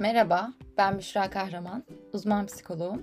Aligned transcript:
Merhaba, 0.00 0.52
ben 0.78 0.98
Büşra 0.98 1.30
Kahraman, 1.30 1.84
uzman 2.12 2.46
psikoloğum. 2.46 3.02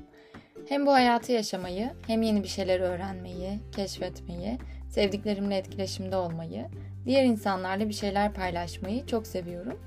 Hem 0.69 0.85
bu 0.85 0.93
hayatı 0.93 1.31
yaşamayı, 1.31 1.89
hem 2.07 2.21
yeni 2.21 2.43
bir 2.43 2.47
şeyler 2.47 2.79
öğrenmeyi, 2.79 3.59
keşfetmeyi, 3.75 4.57
sevdiklerimle 4.89 5.57
etkileşimde 5.57 6.15
olmayı, 6.15 6.65
diğer 7.05 7.23
insanlarla 7.23 7.89
bir 7.89 7.93
şeyler 7.93 8.33
paylaşmayı 8.33 9.05
çok 9.05 9.27
seviyorum. 9.27 9.79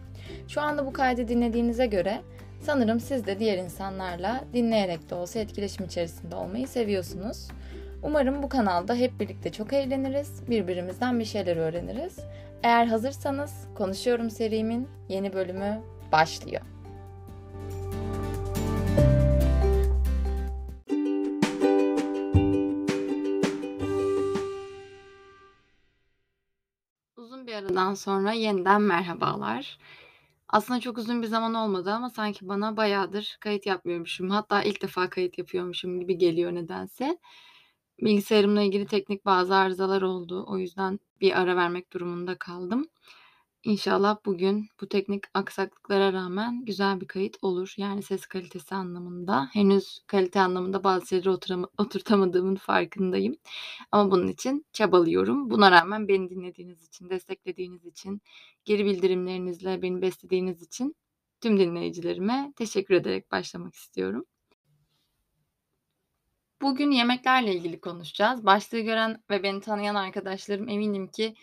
Şu 0.48 0.60
anda 0.60 0.86
bu 0.86 0.92
kaydı 0.92 1.28
dinlediğinize 1.28 1.86
göre 1.86 2.20
sanırım 2.60 3.00
siz 3.00 3.26
de 3.26 3.38
diğer 3.38 3.58
insanlarla 3.58 4.44
dinleyerek 4.52 5.10
de 5.10 5.14
olsa 5.14 5.38
etkileşim 5.38 5.86
içerisinde 5.86 6.36
olmayı 6.36 6.68
seviyorsunuz. 6.68 7.48
Umarım 8.02 8.42
bu 8.42 8.48
kanalda 8.48 8.94
hep 8.94 9.20
birlikte 9.20 9.52
çok 9.52 9.72
eğleniriz, 9.72 10.50
birbirimizden 10.50 11.18
bir 11.18 11.24
şeyler 11.24 11.56
öğreniriz. 11.56 12.18
Eğer 12.62 12.86
hazırsanız 12.86 13.68
Konuşuyorum 13.74 14.30
serimin 14.30 14.88
yeni 15.08 15.32
bölümü 15.32 15.80
başlıyor. 16.12 16.62
Aradan 27.70 27.94
sonra 27.94 28.32
yeniden 28.32 28.82
merhabalar. 28.82 29.78
Aslında 30.48 30.80
çok 30.80 30.98
uzun 30.98 31.22
bir 31.22 31.26
zaman 31.26 31.54
olmadı 31.54 31.92
ama 31.92 32.10
sanki 32.10 32.48
bana 32.48 32.76
bayağıdır 32.76 33.36
kayıt 33.40 33.66
yapmıyormuşum. 33.66 34.30
Hatta 34.30 34.62
ilk 34.62 34.82
defa 34.82 35.10
kayıt 35.10 35.38
yapıyormuşum 35.38 36.00
gibi 36.00 36.18
geliyor 36.18 36.54
nedense. 36.54 37.18
Bilgisayarımla 38.00 38.62
ilgili 38.62 38.86
teknik 38.86 39.24
bazı 39.24 39.54
arızalar 39.54 40.02
oldu. 40.02 40.44
O 40.48 40.58
yüzden 40.58 40.98
bir 41.20 41.40
ara 41.40 41.56
vermek 41.56 41.92
durumunda 41.92 42.38
kaldım. 42.38 42.86
İnşallah 43.64 44.16
bugün 44.26 44.68
bu 44.80 44.88
teknik 44.88 45.24
aksaklıklara 45.34 46.12
rağmen 46.12 46.64
güzel 46.64 47.00
bir 47.00 47.06
kayıt 47.06 47.36
olur. 47.42 47.74
Yani 47.76 48.02
ses 48.02 48.26
kalitesi 48.26 48.74
anlamında. 48.74 49.48
Henüz 49.52 50.00
kalite 50.06 50.40
anlamında 50.40 50.84
bazı 50.84 51.06
şeyleri 51.06 51.30
oturtamadığımın 51.78 52.54
farkındayım. 52.56 53.36
Ama 53.92 54.10
bunun 54.10 54.28
için 54.28 54.66
çabalıyorum. 54.72 55.50
Buna 55.50 55.70
rağmen 55.70 56.08
beni 56.08 56.30
dinlediğiniz 56.30 56.84
için, 56.84 57.10
desteklediğiniz 57.10 57.86
için, 57.86 58.22
geri 58.64 58.84
bildirimlerinizle 58.84 59.82
beni 59.82 60.02
beslediğiniz 60.02 60.62
için 60.62 60.96
tüm 61.40 61.58
dinleyicilerime 61.58 62.52
teşekkür 62.56 62.94
ederek 62.94 63.30
başlamak 63.32 63.74
istiyorum. 63.74 64.24
Bugün 66.62 66.90
yemeklerle 66.90 67.54
ilgili 67.54 67.80
konuşacağız. 67.80 68.46
Başlığı 68.46 68.80
gören 68.80 69.22
ve 69.30 69.42
beni 69.42 69.60
tanıyan 69.60 69.94
arkadaşlarım 69.94 70.68
eminim 70.68 71.06
ki 71.08 71.34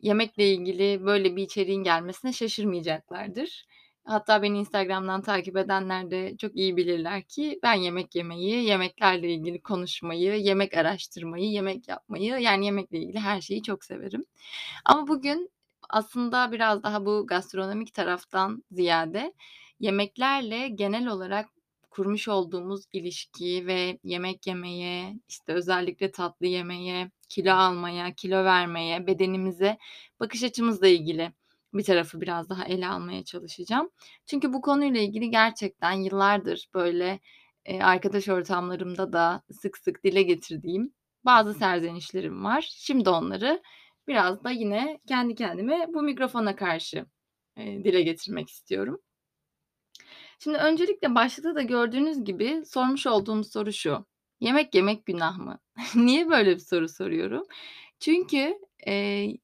yemekle 0.00 0.52
ilgili 0.54 1.04
böyle 1.06 1.36
bir 1.36 1.42
içeriğin 1.42 1.82
gelmesine 1.84 2.32
şaşırmayacaklardır. 2.32 3.66
Hatta 4.04 4.42
beni 4.42 4.58
Instagram'dan 4.58 5.22
takip 5.22 5.56
edenler 5.56 6.10
de 6.10 6.36
çok 6.36 6.56
iyi 6.56 6.76
bilirler 6.76 7.22
ki 7.22 7.60
ben 7.62 7.74
yemek 7.74 8.14
yemeyi, 8.14 8.64
yemeklerle 8.64 9.32
ilgili 9.34 9.62
konuşmayı, 9.62 10.34
yemek 10.36 10.74
araştırmayı, 10.76 11.44
yemek 11.50 11.88
yapmayı 11.88 12.38
yani 12.38 12.64
yemekle 12.64 12.98
ilgili 12.98 13.18
her 13.18 13.40
şeyi 13.40 13.62
çok 13.62 13.84
severim. 13.84 14.24
Ama 14.84 15.08
bugün 15.08 15.50
aslında 15.90 16.52
biraz 16.52 16.82
daha 16.82 17.06
bu 17.06 17.26
gastronomik 17.26 17.94
taraftan 17.94 18.64
ziyade 18.70 19.32
yemeklerle 19.80 20.68
genel 20.68 21.06
olarak 21.06 21.48
kurmuş 21.98 22.28
olduğumuz 22.28 22.84
ilişki 22.92 23.66
ve 23.66 23.98
yemek 24.04 24.46
yemeye, 24.46 25.14
işte 25.28 25.52
özellikle 25.52 26.10
tatlı 26.10 26.46
yemeye, 26.46 27.10
kilo 27.28 27.52
almaya, 27.52 28.14
kilo 28.14 28.44
vermeye, 28.44 29.06
bedenimize 29.06 29.78
bakış 30.20 30.42
açımızla 30.44 30.88
ilgili 30.88 31.32
bir 31.74 31.84
tarafı 31.84 32.20
biraz 32.20 32.48
daha 32.50 32.64
ele 32.64 32.88
almaya 32.88 33.24
çalışacağım. 33.24 33.90
Çünkü 34.26 34.52
bu 34.52 34.60
konuyla 34.60 35.00
ilgili 35.00 35.30
gerçekten 35.30 35.92
yıllardır 35.92 36.68
böyle 36.74 37.20
e, 37.64 37.82
arkadaş 37.82 38.28
ortamlarımda 38.28 39.12
da 39.12 39.42
sık 39.52 39.78
sık 39.78 40.04
dile 40.04 40.22
getirdiğim 40.22 40.92
bazı 41.24 41.54
serzenişlerim 41.54 42.44
var. 42.44 42.70
Şimdi 42.76 43.10
onları 43.10 43.62
biraz 44.08 44.44
da 44.44 44.50
yine 44.50 45.00
kendi 45.08 45.34
kendime 45.34 45.86
bu 45.94 46.02
mikrofona 46.02 46.56
karşı 46.56 47.06
e, 47.56 47.84
dile 47.84 48.02
getirmek 48.02 48.48
istiyorum. 48.48 49.00
Şimdi 50.38 50.58
öncelikle 50.58 51.14
başlıkta 51.14 51.54
da 51.54 51.62
gördüğünüz 51.62 52.24
gibi 52.24 52.62
sormuş 52.66 53.06
olduğum 53.06 53.44
soru 53.44 53.72
şu: 53.72 54.06
Yemek 54.40 54.74
yemek 54.74 55.06
günah 55.06 55.38
mı? 55.38 55.58
Niye 55.94 56.30
böyle 56.30 56.54
bir 56.54 56.60
soru 56.60 56.88
soruyorum? 56.88 57.44
Çünkü, 58.00 58.58
eee, 58.86 59.38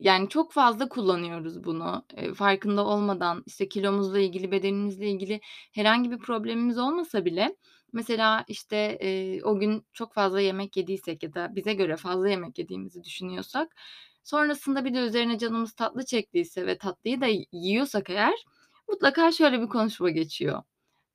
yani 0.00 0.28
çok 0.28 0.52
fazla 0.52 0.88
kullanıyoruz 0.88 1.64
bunu. 1.64 2.06
Eee, 2.16 2.34
farkında 2.34 2.86
olmadan, 2.86 3.42
işte, 3.46 3.68
kilomuzla 3.68 4.18
ilgili, 4.20 4.50
bedenimizle 4.52 5.08
ilgili 5.10 5.40
herhangi 5.74 6.10
bir 6.10 6.18
problemimiz 6.18 6.78
olmasa 6.78 7.24
bile 7.24 7.56
mesela, 7.92 8.44
işte, 8.48 8.98
eee, 9.02 9.42
o 9.44 9.58
gün 9.60 9.86
çok 9.92 10.14
fazla 10.14 10.40
yemek 10.40 10.76
yediysek 10.76 11.22
ya 11.22 11.34
da 11.34 11.56
bize 11.56 11.74
göre 11.74 11.96
fazla 11.96 12.28
yemek 12.30 12.58
yediğimizi 12.58 13.04
düşünüyorsak, 13.04 13.76
sonrasında 14.24 14.84
bir 14.84 14.94
de 14.94 14.98
üzerine 14.98 15.38
canımız 15.38 15.72
tatlı 15.74 16.04
çektiyse 16.06 16.66
ve 16.66 16.78
tatlıyı 16.78 17.20
da 17.20 17.26
yiyorsak 17.52 18.10
eğer 18.10 18.34
mutlaka 18.88 19.32
şöyle 19.32 19.60
bir 19.62 19.68
konuşma 19.68 20.10
geçiyor. 20.10 20.62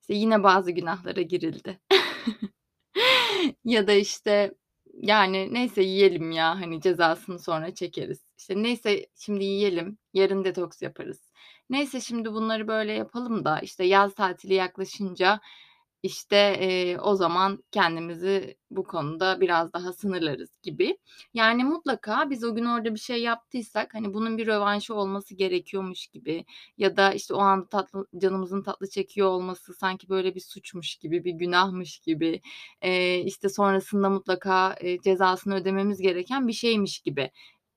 İşte, 0.01 0.13
yine 0.15 0.43
bazı 0.43 0.71
günahlara 0.71 1.21
girildi. 1.21 1.79
Ya 3.65 3.87
da, 3.87 3.93
işte, 3.93 4.53
yani, 4.93 5.53
neyse 5.53 5.83
yiyelim 5.83 6.31
ya, 6.31 6.61
hani, 6.61 6.81
cezasını 6.81 7.39
sonra 7.39 7.75
çekeriz. 7.75 8.19
İşte, 8.37 8.63
neyse 8.63 9.07
şimdi 9.15 9.43
yiyelim, 9.45 9.97
yarın 10.13 10.43
detoks 10.45 10.81
yaparız. 10.81 11.29
Neyse 11.69 12.01
şimdi 12.01 12.33
bunları 12.33 12.67
böyle 12.67 12.93
yapalım 12.93 13.45
da, 13.45 13.59
işte, 13.59 13.83
yaz 13.85 14.15
tatili 14.15 14.53
yaklaşınca 14.53 15.39
işte, 16.03 16.37
eee, 16.61 16.97
o 16.99 17.15
zaman 17.15 17.63
kendimizi 17.71 18.57
bu 18.71 18.83
konuda 18.83 19.41
biraz 19.41 19.73
daha 19.73 19.93
sınırlarız 19.93 20.49
gibi. 20.63 20.97
Yani 21.33 21.63
mutlaka 21.63 22.29
biz 22.29 22.43
o 22.43 22.55
gün 22.55 22.65
orada 22.65 22.93
bir 22.95 22.99
şey 22.99 23.21
yaptıysak, 23.21 23.93
hani, 23.93 24.13
bunun 24.13 24.37
bir 24.37 24.47
rövanşı 24.47 24.93
olması 24.95 25.35
gerekiyormuş 25.35 26.07
gibi 26.07 26.45
ya 26.77 26.97
da, 26.97 27.13
işte, 27.13 27.33
o 27.33 27.39
anda 27.39 27.67
tatlı 27.69 28.07
canımızın 28.17 28.63
tatlı 28.63 28.89
çekiyor 28.89 29.27
olması 29.29 29.73
sanki 29.73 30.09
böyle 30.09 30.35
bir 30.35 30.39
suçmuş 30.41 30.95
gibi, 30.95 31.23
bir 31.25 31.31
günahmış 31.33 31.99
gibi, 31.99 32.41
eee, 32.83 33.19
işte, 33.25 33.49
sonrasında 33.49 34.09
mutlaka, 34.09 34.75
eee, 34.81 34.97
cezasını 35.03 35.55
ödememiz 35.55 36.01
gereken 36.01 36.47
bir 36.47 36.53
şeymiş 36.53 36.99
gibi 36.99 37.31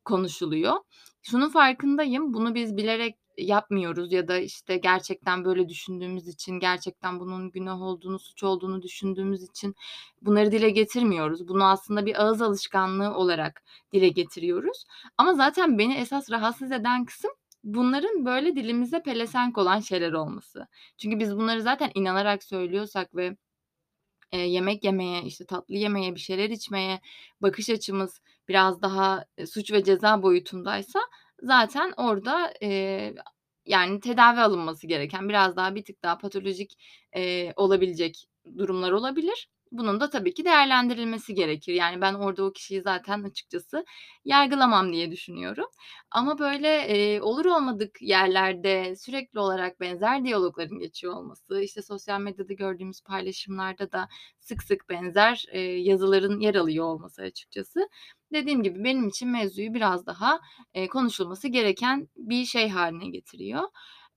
konuşuluyor. 0.04 0.74
Şunun 1.22 1.48
farkındayım, 1.48 2.34
bunu 2.34 2.54
biz 2.54 2.76
bilerek 2.76 3.16
yapmıyoruz 3.38 4.12
ya 4.12 4.28
da, 4.28 4.38
işte, 4.38 4.76
gerçekten 4.76 5.44
böyle 5.44 5.68
düşündüğümüz 5.68 6.28
için, 6.28 6.52
gerçekten 6.60 7.20
bunun 7.20 7.50
günah 7.50 7.80
olduğunu, 7.82 8.18
suç 8.18 8.42
olduğunu 8.42 8.82
düşündüğümüz 8.82 9.42
için 9.42 9.74
bunları 10.22 10.52
dile 10.52 10.70
getirmiyoruz. 10.70 11.48
Bunu 11.48 11.64
aslında 11.68 12.06
bir 12.06 12.22
ağız 12.24 12.42
alışkanlığı 12.42 13.14
olarak 13.14 13.62
dile 13.92 14.08
getiriyoruz. 14.08 14.84
Ama 15.18 15.34
zaten 15.34 15.78
beni 15.78 15.94
esas 15.94 16.30
rahatsız 16.30 16.72
eden 16.72 17.04
kısım 17.04 17.30
bunların 17.64 18.24
böyle 18.24 18.56
dilimize 18.56 19.02
pelesenk 19.02 19.58
olan 19.58 19.80
şeyler 19.80 20.12
olması. 20.12 20.66
Çünkü 20.98 21.18
biz 21.18 21.36
bunları 21.36 21.62
zaten 21.62 21.90
inanarak 21.94 22.44
söylüyorsak 22.44 23.16
ve, 23.16 23.36
eee, 24.32 24.40
yemek 24.40 24.84
yemeye, 24.84 25.22
işte, 25.24 25.46
tatlı 25.46 25.74
yemeye, 25.74 26.14
bir 26.14 26.20
şeyler 26.20 26.50
içmeye 26.50 27.00
bakış 27.42 27.70
açımız 27.70 28.20
biraz 28.48 28.82
daha, 28.82 29.24
eee, 29.38 29.46
suç 29.46 29.72
ve 29.72 29.84
ceza 29.84 30.22
boyutundaysa 30.22 31.00
zaten 31.42 31.92
orada, 31.96 32.54
eee, 32.60 33.14
yani 33.66 34.00
tedavi 34.00 34.40
alınması 34.40 34.86
gereken, 34.86 35.28
biraz 35.28 35.56
daha 35.56 35.74
bir 35.74 35.84
tık 35.84 36.02
daha 36.02 36.18
patolojik, 36.18 36.78
eee, 37.16 37.52
olabilecek 37.56 38.26
durumlar 38.58 38.92
olabilir. 38.92 39.48
Bunun 39.72 40.00
da 40.00 40.10
tabii 40.10 40.34
ki 40.34 40.44
değerlendirilmesi 40.44 41.34
gerekir. 41.34 41.74
Yani 41.74 42.00
ben 42.00 42.14
orada 42.14 42.44
o 42.44 42.52
kişiyi 42.52 42.82
zaten 42.82 43.22
açıkçası 43.22 43.84
yargılamam 44.24 44.92
diye 44.92 45.10
düşünüyorum. 45.10 45.66
Ama 46.10 46.38
böyle, 46.38 46.68
eee, 46.88 47.20
olur 47.20 47.44
olmadık 47.44 48.02
yerlerde 48.02 48.96
sürekli 48.96 49.38
olarak 49.40 49.80
benzer 49.80 50.24
diyalogların 50.24 50.78
geçiyor 50.78 51.14
olması, 51.14 51.62
işte, 51.62 51.82
sosyal 51.82 52.20
medyada 52.20 52.52
gördüğümüz 52.52 53.00
paylaşımlarda 53.02 53.92
da 53.92 54.08
sık 54.40 54.62
sık 54.62 54.88
benzer, 54.90 55.44
eee, 55.54 55.60
yazıların 55.82 56.40
yer 56.40 56.54
alıyor 56.54 56.84
olması 56.86 57.22
açıkçası 57.22 57.88
dediğim 58.32 58.62
gibi 58.62 58.84
benim 58.84 59.08
için 59.08 59.28
mevzuyu 59.30 59.74
biraz 59.74 60.06
daha, 60.06 60.40
eee, 60.74 60.88
konuşulması 60.88 61.48
gereken 61.48 62.08
bir 62.16 62.44
şey 62.44 62.68
hâline 62.68 63.08
getiriyor. 63.08 63.62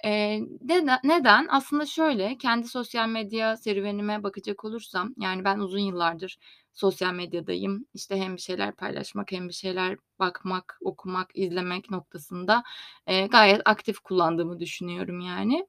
Eee, 0.06 0.42
neden 0.62 1.00
neden? 1.04 1.48
Aslında 1.52 1.86
şöyle, 1.86 2.38
kendi 2.38 2.68
sosyal 2.68 3.10
medya 3.10 3.58
serüvenime 3.58 4.24
bakacak 4.24 4.66
olursam, 4.66 5.14
yani 5.20 5.46
ben 5.46 5.60
uzun 5.60 5.80
yıllardır 5.80 6.38
sosyal 6.74 7.14
medyadayım. 7.14 7.86
İşte 7.94 8.18
hem 8.18 8.36
bir 8.38 8.42
şeyler 8.42 8.76
paylaşmak 8.76 9.32
hem 9.34 9.50
bir 9.50 9.54
şeyler 9.54 9.98
bakmak, 10.20 10.78
okumak, 10.82 11.30
izlemek 11.36 11.92
noktasında, 11.92 12.64
eee, 13.10 13.28
gayet 13.28 13.62
aktif 13.66 14.00
kullandığımı 14.00 14.60
düşünüyorum 14.60 15.20
yani. 15.22 15.68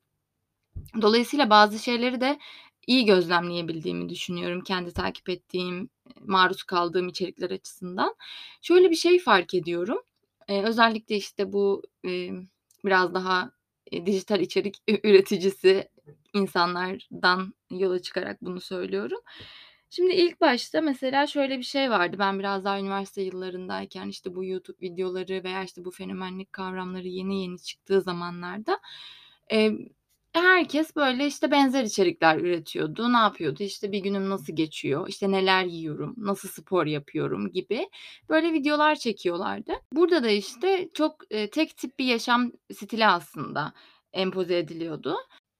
Dolayısıyla 1.03 1.51
bazı 1.51 1.79
şeyleri 1.81 2.23
de 2.23 2.39
iyi 2.89 3.07
gözlemleyebildiğimi 3.07 4.09
düşünüyorum 4.11 4.63
kendi 4.65 4.93
takip 4.95 5.31
ettiğim, 5.31 5.91
maruz 6.21 6.63
kaldığım 6.65 7.09
içerikler 7.09 7.51
açısından. 7.53 8.17
Şöyle 8.63 8.91
bir 8.91 8.97
şey 8.97 9.21
fark 9.21 9.55
ediyorum. 9.55 9.99
Eee, 10.51 10.63
özellikle, 10.65 11.17
işte, 11.17 11.53
bu, 11.53 11.83
emm, 12.05 12.45
biraz 12.87 13.15
daha, 13.15 13.53
dijital 13.93 14.41
içerik 14.41 14.77
üreticisi 15.05 15.89
insanlardan 16.33 17.55
yola 17.71 18.03
çıkarak 18.03 18.43
bunu 18.43 18.61
söylüyorum. 18.61 19.21
Şimdi 19.91 20.13
ilk 20.15 20.41
başta 20.41 20.81
mesela 20.81 21.27
şöyle 21.27 21.59
bir 21.59 21.63
şey 21.63 21.91
vardı. 21.91 22.17
Ben 22.19 22.39
biraz 22.39 22.65
daha 22.65 22.81
üniversite 22.81 23.23
yıllarındayken, 23.23 24.09
işte, 24.09 24.35
bu 24.35 24.45
YouTube 24.45 24.81
videoları 24.81 25.45
veya, 25.45 25.65
işte, 25.65 25.85
bu 25.85 25.91
fenomenlik 25.91 26.53
kavramları 26.53 27.09
yeni 27.09 27.43
yeni 27.43 27.59
çıktığı 27.59 28.01
zamanlarda, 28.01 28.81
herkes, 30.43 30.97
böyle, 30.97 31.27
işte, 31.27 31.51
benzer 31.51 31.85
içerikler 31.85 32.39
üretiyordu. 32.39 33.13
Ne 33.13 33.17
yapıyordu? 33.17 33.63
İşte, 33.63 33.93
bir 33.93 33.99
günüm 33.99 34.31
nasıl 34.31 34.57
geçiyor, 34.57 35.09
işte, 35.09 35.31
neler 35.33 35.65
yiyorum, 35.65 36.15
nasıl 36.17 36.49
spor 36.49 36.87
yapıyorum 36.87 37.53
gibi 37.53 37.89
böyle 38.29 38.53
videolar 38.53 38.95
çekiyorlardı. 38.97 39.73
Burada 39.93 40.23
da, 40.25 40.29
işte, 40.31 40.89
çok, 40.95 41.25
tek 41.53 41.77
tip 41.77 41.99
bir 41.99 42.05
yaşam 42.05 42.53
stili 42.75 43.07
aslında 43.07 43.73
empoze 44.13 44.59
ediliyordu. 44.59 45.17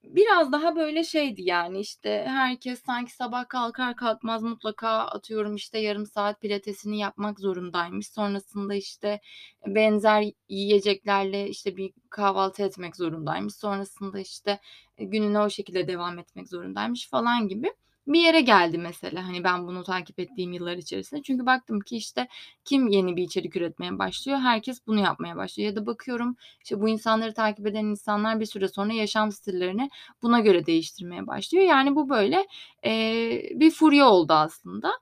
Biraz 0.07 0.53
daha 0.53 0.77
böyle 0.77 1.05
şeydi, 1.05 1.43
yani, 1.43 1.81
işte, 1.81 2.25
herkes 2.29 2.83
sanki 2.87 3.13
sabah 3.15 3.49
kalkar 3.49 3.97
kalkmaz 3.97 4.43
mutlaka 4.43 4.89
atıyorum, 4.89 5.55
işte, 5.57 5.79
yarım 5.79 6.07
saat 6.07 6.41
pilatesini 6.41 6.99
yapmak 6.99 7.41
zorundaymış. 7.41 8.09
Sonrasında, 8.13 8.75
işte, 8.75 9.21
benzer 9.67 10.25
yiyeceklerle, 10.49 11.49
işte, 11.49 11.77
bir 11.77 11.93
kahvaltı 12.11 12.63
etmek 12.63 12.97
zorundaymış. 12.97 13.55
Sonrasında, 13.55 14.19
işte, 14.21 14.61
gününe 14.99 15.39
o 15.41 15.51
şekilde 15.51 15.89
devam 15.89 16.19
etmek 16.19 16.49
zorundaymış 16.49 17.09
falan 17.11 17.49
gibi 17.49 17.73
bir 18.07 18.21
yere 18.21 18.41
geldi 18.41 18.79
mesela, 18.79 19.27
hani, 19.29 19.45
ben 19.45 19.67
bunu 19.67 19.83
takip 19.85 20.21
ettiğim 20.21 20.53
yıllar 20.53 20.77
içerisinde. 20.77 21.23
Çünkü 21.23 21.47
baktım 21.47 21.81
ki, 21.81 21.97
işte, 21.97 22.29
kim 22.65 22.89
yeni 22.89 23.17
bir 23.17 23.23
içerik 23.23 23.57
üretmeye 23.57 23.99
başlıyor, 23.99 24.39
herkes 24.39 24.87
bunu 24.87 25.01
yapmaya 25.01 25.37
başlıyor 25.37 25.71
ya 25.71 25.77
da 25.77 25.87
bakıyorum, 25.87 26.37
işte, 26.65 26.81
bu 26.81 26.89
insanları 26.89 27.35
takip 27.35 27.67
eden 27.67 27.85
insanlar 27.85 28.41
bir 28.41 28.47
süre 28.47 28.69
sonra 28.69 28.93
yaşam 28.93 29.33
stillerini 29.33 29.91
buna 30.23 30.41
göre 30.41 30.67
değiştirmeye 30.67 31.27
başlıyor. 31.27 31.65
Yani, 31.65 31.97
bu 31.97 32.09
böyle, 32.09 32.47
eee, 32.85 33.51
bir 33.55 33.71
furya 33.71 34.09
oldu 34.09 34.33
aslında. 34.33 34.93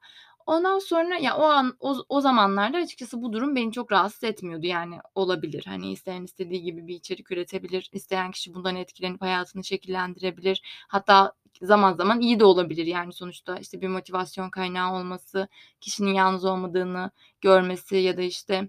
Ondan 0.47 0.79
sonra 0.79 1.17
ya, 1.19 1.37
o 1.37 1.43
an 1.43 1.77
o 1.81 1.97
o 2.09 2.21
zamanlarda 2.21 2.79
açıkçası 2.79 3.23
bu 3.23 3.33
durum 3.33 3.57
beni 3.57 3.73
çok 3.73 3.93
rahatsız 3.93 4.25
etmiyordu. 4.25 4.67
Yani, 4.67 4.99
olabilir, 5.15 5.65
hani, 5.67 5.93
isteyen 5.93 6.23
istediği 6.25 6.63
gibi 6.63 6.87
bir 6.87 6.95
içerik 6.95 7.31
üretebilir, 7.33 7.89
isteyen 7.93 8.31
kişi 8.31 8.55
bundan 8.55 8.77
etkilenip 8.77 9.23
hayatını 9.23 9.65
şekillendirebilir. 9.65 10.63
Hatta 10.89 11.33
zaman 11.63 11.93
zaman 11.95 12.21
iyi 12.21 12.41
de 12.41 12.45
olabilir. 12.45 12.87
Yani, 12.87 13.13
sonuçta, 13.13 13.57
işte, 13.59 13.81
bir 13.81 13.89
motivasyon 13.89 14.51
kaynağı 14.51 14.95
olması, 14.95 15.49
kişinin 15.81 16.15
yalnız 16.15 16.45
olmadığını 16.45 17.11
görmesi 17.41 17.97
ya 17.97 18.17
da, 18.17 18.23
işte, 18.23 18.69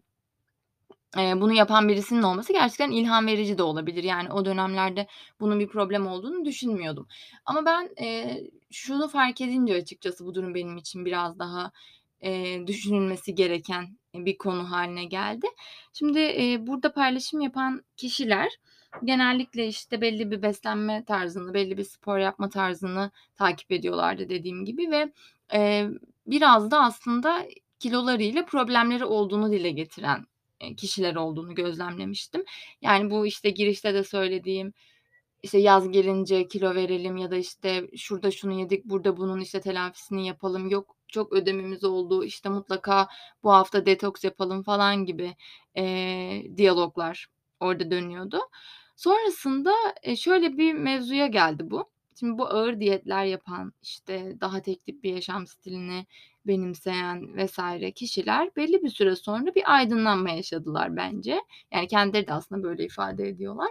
eee, 1.17 1.33
bunu 1.41 1.53
yapan 1.53 1.87
birisinin 1.89 2.23
olması 2.23 2.53
gerçekten 2.53 2.91
ilham 2.91 3.27
verici 3.27 3.57
de 3.57 3.63
olabilir. 3.63 4.03
Yani, 4.03 4.31
o 4.33 4.45
dönemlerde 4.45 5.07
bunun 5.39 5.59
bir 5.59 5.67
problem 5.67 6.07
olduğunu 6.07 6.45
düşünmüyordum. 6.45 7.07
Ama 7.45 7.65
ben, 7.65 7.89
eee, 8.01 8.51
şunu 8.71 9.07
fark 9.07 9.41
edince 9.41 9.75
açıkçası 9.75 10.25
bu 10.25 10.35
durum 10.35 10.55
benim 10.55 10.77
için 10.77 11.05
biraz 11.05 11.39
daha, 11.39 11.71
eee, 12.21 12.67
düşünülmesi 12.67 13.35
gereken 13.35 13.97
bir 14.15 14.37
konu 14.37 14.71
hâline 14.71 15.05
geldi. 15.05 15.47
Şimdi, 15.93 16.19
eee, 16.19 16.67
burada 16.67 16.93
paylaşım 16.93 17.41
yapan 17.41 17.83
kişiler 17.97 18.49
genellikle, 19.03 19.67
işte, 19.67 20.01
belli 20.01 20.31
bir 20.31 20.41
beslenme 20.41 21.05
tarzını, 21.05 21.53
belli 21.53 21.77
bir 21.77 21.83
spor 21.83 22.17
yapma 22.17 22.49
tarzını 22.49 23.11
takip 23.35 23.71
ediyorlardı 23.71 24.29
dediğim 24.29 24.65
gibi 24.65 24.91
ve, 24.91 25.11
eee, 25.53 25.89
biraz 26.27 26.71
da 26.71 26.81
aslında 26.83 27.45
kilolarıyla 27.79 28.45
problemleri 28.45 29.05
olduğunu 29.05 29.51
dile 29.51 29.71
getiren, 29.71 30.25
kişiler 30.77 31.15
olduğunu 31.15 31.55
gözlemlemiştim. 31.55 32.43
Yani, 32.81 33.09
bu, 33.11 33.25
işte, 33.27 33.49
girişte 33.49 33.93
de 33.93 34.03
söylediğim, 34.03 34.73
işte, 35.43 35.57
yaz 35.57 35.91
gelince 35.91 36.47
kilo 36.47 36.75
verelim 36.75 37.17
ya 37.17 37.31
da, 37.31 37.35
işte, 37.35 37.87
şurada 37.97 38.31
şunu 38.31 38.59
yedik, 38.59 38.85
burada 38.85 39.17
bunun, 39.17 39.41
işte, 39.41 39.61
telafisini 39.61 40.27
yapalım, 40.27 40.69
yok 40.69 40.95
çok 41.07 41.33
ödemimiz 41.33 41.83
oldu, 41.83 42.23
işte, 42.23 42.49
mutlaka 42.49 43.07
bu 43.43 43.51
hafta 43.53 43.85
detoks 43.85 44.23
yapalım 44.23 44.63
falan 44.63 45.05
gibi, 45.05 45.35
eee, 45.75 46.57
diyaloglar 46.57 47.27
orada 47.59 47.91
dönüyordu. 47.91 48.39
Sonrasında, 48.95 49.71
şöyle 50.17 50.57
bir 50.57 50.73
mevzuya 50.73 51.27
geldi 51.27 51.71
bu. 51.71 51.89
Şimdi 52.19 52.37
bu 52.37 52.45
ağır 52.47 52.79
diyetler 52.79 53.25
yapan, 53.25 53.73
işte, 53.81 54.37
daha 54.41 54.61
tek 54.61 54.85
tip 54.85 55.03
bir 55.03 55.13
yaşam 55.13 55.47
stilini 55.47 56.05
benimseyen 56.47 57.37
vs. 57.45 57.59
kişiler 57.95 58.49
belli 58.55 58.83
bir 58.83 58.89
süre 58.89 59.15
sonra 59.15 59.55
bir 59.55 59.75
aydınlanma 59.75 60.29
yaşadılar 60.29 60.95
bence. 60.97 61.39
Yani, 61.71 61.87
kendileri 61.87 62.27
de 62.27 62.33
aslında 62.33 62.63
böyle 62.63 62.85
ifade 62.85 63.27
ediyorlar. 63.29 63.69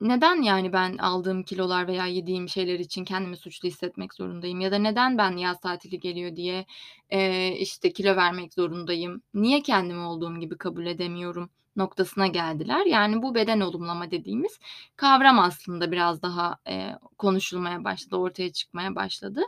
Neden, 0.00 0.42
yani, 0.42 0.72
ben 0.72 0.98
aldığım 0.98 1.42
kilolar 1.42 1.86
veya 1.88 2.06
yediğim 2.06 2.48
şeyler 2.48 2.78
için 2.78 3.04
kendimi 3.04 3.36
suçlu 3.36 3.68
hissetmek 3.68 4.14
zorundayım 4.14 4.60
ya 4.60 4.72
da 4.72 4.78
neden 4.78 5.18
ben 5.18 5.36
yaz 5.36 5.60
tatili 5.60 6.00
geliyor 6.00 6.36
diye, 6.36 6.66
eee, 7.12 7.56
işte, 7.60 7.92
kilo 7.92 8.16
vermek 8.16 8.54
zorundayım, 8.54 9.22
niye 9.34 9.62
kendimi 9.62 10.00
olduğum 10.00 10.40
gibi 10.40 10.58
kabul 10.58 10.86
edemiyorum 10.86 11.50
noktasına 11.78 12.26
geldiler. 12.26 12.86
Yani, 12.86 13.22
bu 13.22 13.34
beden 13.34 13.60
olumlama 13.60 14.10
dediğimiz 14.10 14.58
kavram 14.96 15.38
aslında 15.40 15.92
biraz 15.92 16.22
daha, 16.22 16.56
eee, 16.68 16.98
konuşulmaya 17.18 17.84
başladı, 17.84 18.16
ortaya 18.16 18.52
çıkmaya 18.52 18.94
başladı. 18.96 19.42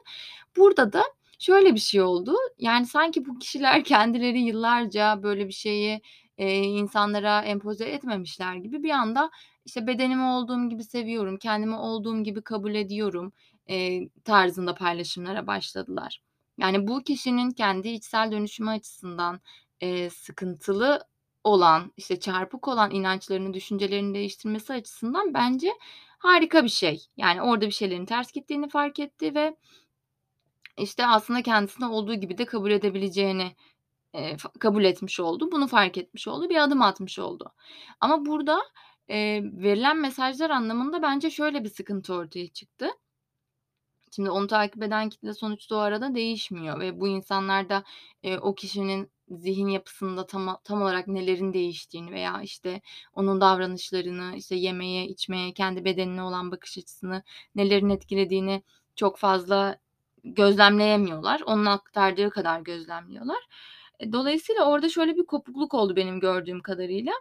Burada 0.57 0.93
da 0.93 1.03
şöyle 1.39 1.75
bir 1.75 1.81
şey 1.81 2.03
oldu, 2.03 2.37
yani, 2.59 2.87
sanki 2.87 3.27
bu 3.27 3.39
kişiler 3.39 3.85
kendileri 3.85 4.41
yıllarca 4.41 5.23
böyle 5.23 5.47
bir 5.49 5.53
şeyi, 5.53 6.01
eee, 6.39 6.59
insanlara 6.63 7.43
empoze 7.43 7.85
etmemişler 7.85 8.55
gibi 8.55 8.83
bir 8.83 8.91
anda, 8.91 9.31
işte, 9.65 9.87
bedenimi 9.87 10.23
olduğum 10.25 10.69
gibi 10.69 10.85
seviyorum, 10.85 11.37
kendimi 11.39 11.77
olduğum 11.77 12.23
gibi 12.25 12.43
kabul 12.43 12.75
ediyorum, 12.75 13.33
eee, 13.69 14.09
tarzında 14.25 14.75
paylaşımlara 14.75 15.47
başladılar. 15.47 16.23
Yani, 16.59 16.89
bu 16.89 17.03
kişinin 17.03 17.51
kendi 17.51 17.89
içsel 17.89 18.33
dönüşümü 18.33 18.71
açısından, 18.71 19.41
eee, 19.81 20.11
sıkıntılı 20.11 21.05
olan, 21.45 21.93
işte, 21.97 22.21
çarpık 22.21 22.69
olan 22.69 22.91
inançlarını, 22.91 23.55
düşüncelerini 23.55 24.15
değiştirmesi 24.15 24.73
açısından 24.73 25.35
bence 25.35 25.73
harika 26.19 26.65
bir 26.65 26.69
şey. 26.69 27.07
Yani, 27.17 27.43
orada 27.43 27.67
bir 27.67 27.71
şeylerin 27.73 28.07
ters 28.07 28.33
gittiğini 28.33 28.69
fark 28.69 28.99
etti 29.01 29.35
ve 29.35 29.57
işte, 30.79 31.07
aslında 31.07 31.43
kendisini 31.43 31.87
olduğu 31.87 32.15
gibi 32.15 32.39
de 32.39 32.45
kabul 32.45 32.71
edebileceğini, 32.71 33.57
fa 34.39 34.51
kabul 34.61 34.85
etmiş 34.85 35.21
oldu. 35.21 35.53
Bunu 35.53 35.67
fark 35.69 35.99
etmiş 35.99 36.29
oldu, 36.29 36.49
bir 36.51 36.57
adım 36.65 36.83
atmış 36.83 37.19
oldu. 37.19 37.53
Ama 38.01 38.27
burada, 38.27 38.61
eee, 39.09 39.43
verilen 39.45 39.99
mesajlar 39.99 40.51
anlamında 40.51 41.03
bence 41.03 41.31
şöyle 41.31 41.65
bir 41.65 41.69
sıkıntı 41.71 42.15
ortaya 42.15 42.49
çıktı. 42.49 42.91
Şimdi 44.17 44.31
onu 44.31 44.47
takip 44.47 44.83
eden 44.83 45.09
kitle 45.09 45.35
sonuçta 45.35 45.77
o 45.77 45.79
arada 45.79 46.15
değişmiyor 46.15 46.81
ve 46.81 47.01
bu 47.01 47.09
insanlar 47.09 47.69
da, 47.69 47.85
eee, 48.23 48.39
o 48.39 48.55
kişinin 48.55 49.11
zihin 49.31 49.69
yapısında 49.69 50.27
tam 50.27 50.59
tam 50.65 50.83
olarak 50.83 51.09
nelerin 51.09 51.53
değiştiğini 51.53 52.13
veya, 52.13 52.43
işte, 52.43 52.81
onun 53.15 53.41
davranışlarını, 53.41 54.37
işte, 54.37 54.57
yemeye, 54.57 55.07
içmeye, 55.09 55.53
kendi 55.53 55.85
bedenine 55.85 56.23
olan 56.23 56.51
bakış 56.53 56.79
açısını, 56.79 57.23
nelerin 57.55 57.89
etkilediğini 57.91 58.63
çok 58.97 59.19
fazla 59.19 59.79
gözlemleyemiyorlar. 60.25 61.41
Onun 61.47 61.67
aktardığı 61.67 62.31
kadar 62.31 62.61
gözlemliyorlar. 62.61 63.39
E, 64.01 64.13
dolayısıyla 64.13 64.65
orada 64.71 64.89
şöyle 64.89 65.17
bir 65.17 65.27
kopukluk 65.27 65.75
oldu 65.75 65.97
benim 65.97 66.21
gördüğüm 66.21 66.61
kadarıyla. 66.63 67.13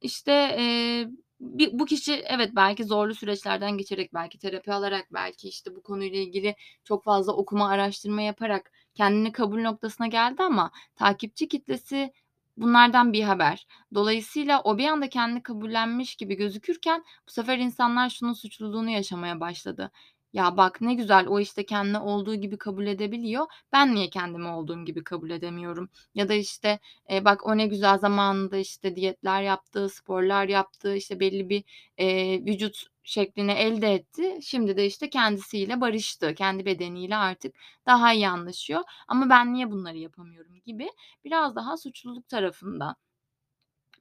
İşte, 0.00 0.32
eee, 0.58 1.10
bi 1.40 1.70
bu 1.72 1.84
kişi 1.86 2.12
evet, 2.14 2.50
belki 2.56 2.84
zorlu 2.84 3.14
süreçlerden 3.14 3.78
geçerek, 3.78 4.14
belki 4.14 4.38
terapi 4.38 4.72
alarak, 4.72 5.06
belki, 5.12 5.48
işte, 5.48 5.76
bu 5.76 5.82
konuyla 5.82 6.18
ilgili 6.18 6.56
çok 6.84 7.04
fazla 7.04 7.32
okuma, 7.32 7.68
araştırma 7.68 8.22
yaparak 8.22 8.72
kendini 8.94 9.32
kabul 9.32 9.60
noktasına 9.62 10.06
geldi 10.06 10.42
ama 10.42 10.70
takipçi 10.96 11.48
kitlesi 11.48 12.12
bunlardan 12.56 13.12
bihaber. 13.12 13.66
Dolayısıyla 13.94 14.60
o 14.62 14.78
bir 14.78 14.88
anda 14.88 15.08
kendini 15.08 15.42
kabullenmiş 15.42 16.16
gibi 16.16 16.34
gözükürken 16.36 17.04
bu 17.28 17.32
sefer 17.32 17.58
insanlar 17.58 18.10
şunun 18.10 18.32
suçluluğunu 18.32 18.90
yaşamaya 18.90 19.40
başladı. 19.40 19.90
"Ya, 20.32 20.56
bak 20.56 20.80
ne 20.80 20.94
güzel 20.94 21.26
o, 21.28 21.40
işte, 21.40 21.66
kendini 21.66 21.98
olduğu 21.98 22.34
gibi 22.34 22.58
kabul 22.58 22.86
edebiliyor, 22.86 23.46
ben 23.72 23.94
niye 23.94 24.10
kendimi 24.10 24.48
olduğum 24.48 24.84
gibi 24.84 25.04
kabul 25.04 25.30
edemiyorum?" 25.30 25.88
ya 26.14 26.28
da, 26.28 26.34
işte, 26.34 26.78
eee, 27.10 27.24
"Bak 27.24 27.46
o 27.46 27.56
ne 27.56 27.66
güzel 27.66 27.98
zamanında, 27.98 28.56
işte, 28.56 28.96
diyetler 28.96 29.42
yaptı, 29.42 29.88
sporlar 29.88 30.48
yaptı, 30.48 30.96
işte, 30.96 31.20
belli 31.20 31.48
bir, 31.48 31.64
eee, 31.98 32.44
vücut 32.46 32.84
şeklini 33.02 33.52
elde 33.52 33.94
etti. 33.94 34.38
Şimdi 34.42 34.76
de, 34.76 34.86
işte, 34.86 35.10
kendisiyle 35.10 35.80
barıştı, 35.80 36.34
kendi 36.34 36.64
bedeniyle 36.66 37.16
artık 37.16 37.54
daha 37.86 38.12
iyi 38.12 38.28
anlaşıyor 38.28 38.82
ama 39.08 39.30
ben 39.30 39.52
niye 39.54 39.70
bunları 39.70 39.96
yapamıyorum?" 39.98 40.60
gibi 40.66 40.88
biraz 41.24 41.56
daha 41.56 41.76
suçluluk 41.76 42.28
tarafında 42.28 42.96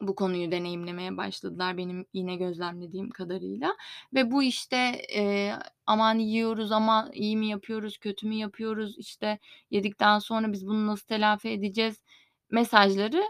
bu 0.01 0.15
konuyu 0.15 0.51
deneyimlemeye 0.51 1.17
başladılar 1.17 1.77
benim 1.77 2.05
yine 2.13 2.35
gözlemlediğim 2.35 3.09
kadarıyla 3.09 3.75
ve 4.13 4.31
bu, 4.31 4.43
işte, 4.43 4.77
eee, 5.15 5.55
"Aman 5.85 6.19
yiyoruz 6.19 6.71
ama 6.71 7.09
iyi 7.13 7.37
mi 7.37 7.47
yapıyoruz, 7.47 7.97
kötü 7.97 8.27
mü 8.27 8.35
yapıyoruz, 8.35 8.97
işte, 8.97 9.39
yedikten 9.71 10.19
sonra 10.19 10.51
biz 10.53 10.67
bunu 10.67 10.87
nasıl 10.87 11.07
telafi 11.07 11.49
edeceğiz?" 11.49 12.03
mesajları 12.51 13.23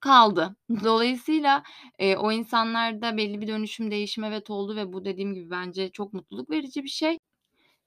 kaldı. 0.00 0.56
Dolayısıyla, 0.84 1.62
eee, 2.00 2.16
o 2.16 2.32
insanlarda 2.32 3.16
belli 3.16 3.40
bir 3.40 3.48
dönüşüm, 3.48 3.90
değişim 3.90 4.24
evet 4.24 4.50
oldu 4.50 4.76
ve 4.76 4.92
bu 4.92 5.04
dediğim 5.04 5.34
gibi 5.34 5.50
bence 5.50 5.90
çok 5.92 6.12
mutluluk 6.12 6.50
verici 6.50 6.84
bir 6.84 6.88
şey. 6.88 7.18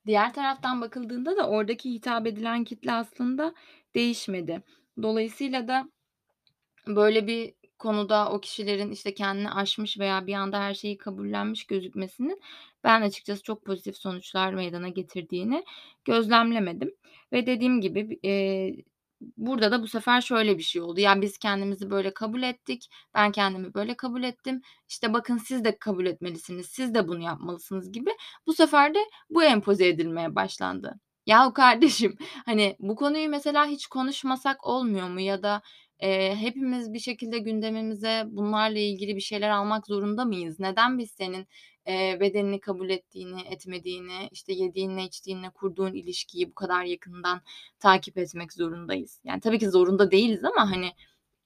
Diğer 0.08 0.34
taraftan 0.34 0.82
bakıldığında 0.82 1.38
da 1.38 1.50
oradaki 1.50 1.94
hitap 1.94 2.28
edilen 2.28 2.64
kitle 2.64 2.92
aslında 2.94 3.54
değişmedi. 3.96 4.64
Dolayısıyla 5.04 5.68
da 5.68 5.86
böyle 6.88 7.28
bir 7.28 7.54
konuda 7.80 8.30
o 8.32 8.42
kişilerin, 8.42 8.92
işte, 8.92 9.14
kendini 9.14 9.52
aşmış 9.52 10.00
veya 10.00 10.28
bir 10.28 10.34
anda 10.34 10.60
her 10.60 10.74
şeyi 10.74 10.98
kabullenmiş 10.98 11.64
gözükmesinin 11.68 12.42
ben 12.84 13.02
açıkçası 13.02 13.44
çok 13.44 13.66
pozitif 13.66 13.98
sonuçlar 13.98 14.54
meydana 14.54 14.90
getirdiğini 14.90 15.64
gözlemlemedim 16.06 16.96
ve 17.34 17.46
dediğim 17.46 17.82
gibi, 17.82 18.20
eee, 18.24 18.76
burada 19.38 19.72
da 19.72 19.84
bu 19.84 19.88
sefer 19.88 20.22
şöyle 20.22 20.58
bir 20.58 20.64
şey 20.64 20.82
oldu. 20.82 21.00
Yani, 21.00 21.22
biz 21.22 21.38
kendimizi 21.38 21.90
böyle 21.92 22.14
kabul 22.14 22.44
ettik, 22.44 22.90
ben 23.16 23.32
kendimi 23.32 23.74
böyle 23.74 23.98
kabul 23.98 24.24
ettim. 24.24 24.62
İşte, 24.90 25.14
bakın 25.14 25.38
siz 25.38 25.64
de 25.64 25.78
kabul 25.80 26.06
etmelisiniz, 26.06 26.66
siz 26.68 26.94
de 26.94 27.08
bunu 27.08 27.24
yapmalısınız 27.24 27.92
gibi 27.92 28.10
bu 28.48 28.54
sefer 28.54 28.94
de 28.94 29.00
bu 29.30 29.44
empoze 29.44 29.88
edilmeye 29.88 30.36
başlandı. 30.36 31.00
Yahu 31.26 31.54
kardeşim, 31.54 32.18
hani, 32.46 32.76
bu 32.80 32.96
konuyu 32.96 33.30
mesela 33.30 33.66
hiç 33.66 33.88
konuşmasak 33.88 34.68
olmuyor 34.68 35.10
mu 35.10 35.22
ya 35.22 35.44
da, 35.44 35.62
eee, 36.02 36.36
hepimiz 36.36 36.94
bir 36.94 37.00
şekilde 37.00 37.40
gündemimize 37.40 38.24
bunlarla 38.28 38.80
ilgili 38.80 39.16
bir 39.16 39.22
şeyler 39.22 39.50
almak 39.50 39.88
zorunda 39.88 40.26
mıyız? 40.26 40.60
Neden 40.60 40.98
biz 40.98 41.12
senin, 41.12 41.48
eee, 41.88 42.18
bedenini 42.20 42.60
kabul 42.60 42.90
ettiğini, 42.90 43.42
etmediğini, 43.42 44.28
işte, 44.32 44.54
yediğinle, 44.54 45.04
içtiğinle 45.04 45.50
kurduğun 45.50 45.94
ilişkiyi 45.94 46.50
bu 46.52 46.56
kadar 46.56 46.84
yakından 46.84 47.42
takip 47.80 48.18
etmek 48.18 48.54
zorundayız? 48.54 49.22
Yani, 49.24 49.40
tabii 49.42 49.60
ki 49.60 49.70
zorunda 49.70 50.12
değiliz 50.12 50.44
ama, 50.46 50.72
hani, 50.72 50.92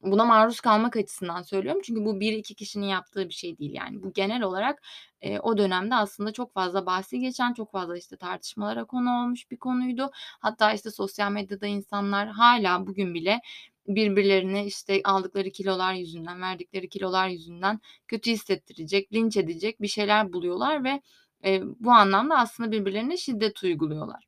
buna 0.01 0.25
maruz 0.25 0.59
kalmak 0.61 0.97
açısından 0.97 1.41
söylüyorum. 1.41 1.81
Çünkü 1.85 2.05
bu 2.05 2.19
1-2 2.19 2.55
kişinin 2.55 2.85
yaptığı 2.87 3.29
bir 3.29 3.33
şey 3.33 3.57
değil, 3.57 3.73
yani. 3.73 4.03
Bu 4.03 4.13
genel 4.13 4.41
olarak, 4.43 4.81
eee, 5.21 5.39
o 5.39 5.57
dönemde 5.57 5.95
aslında 5.95 6.33
çok 6.33 6.53
fazla 6.53 6.85
bahsi 6.85 7.19
geçen, 7.19 7.53
çok 7.53 7.71
fazla, 7.71 7.97
işte, 7.97 8.17
tartışmalara 8.17 8.85
konu 8.85 9.09
olmuş 9.23 9.51
bir 9.51 9.57
konuydu. 9.57 10.11
Hatta, 10.39 10.73
işte, 10.73 10.91
sosyal 10.91 11.31
medyada 11.31 11.67
insanlar 11.67 12.27
hâlâ 12.29 12.87
bugün 12.87 13.13
bile 13.13 13.41
birbirlerini, 13.87 14.65
işte, 14.65 15.01
aldıkları 15.05 15.49
kilolar 15.51 15.93
yüzünden, 15.93 16.41
verdikleri 16.41 16.89
kilolar 16.89 17.27
yüzünden 17.29 17.79
kötü 18.07 18.31
hissettirecek, 18.31 19.13
linç 19.13 19.37
edecek 19.37 19.81
bir 19.81 19.87
şeyler 19.87 20.33
buluyorlar 20.33 20.83
ve, 20.83 21.01
eee, 21.43 21.63
bu 21.79 21.91
anlamda 21.91 22.37
aslında 22.39 22.71
birbirlerine 22.71 23.17
şiddet 23.17 23.63
uyguluyorlar. 23.63 24.27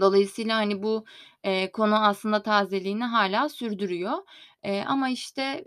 Dolayısıyla, 0.00 0.56
hani, 0.56 0.82
bu, 0.82 1.04
eee, 1.44 1.72
konu 1.72 1.96
aslında 2.06 2.42
tazeliğini 2.42 3.04
hâlâ 3.04 3.48
sürdürüyor. 3.48 4.12
Eee, 4.64 4.84
ama, 4.88 5.08
işte, 5.10 5.64